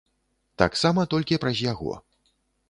Таксама 0.61 1.05
толькі 1.11 1.39
праз 1.45 1.63
яго. 1.67 1.93